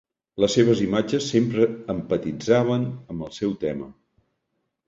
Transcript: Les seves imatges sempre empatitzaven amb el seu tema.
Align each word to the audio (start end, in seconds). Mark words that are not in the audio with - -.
Les 0.43 0.53
seves 0.59 0.79
imatges 0.85 1.27
sempre 1.33 1.67
empatitzaven 1.95 2.89
amb 3.15 3.27
el 3.29 3.33
seu 3.39 3.55
tema. 3.67 3.93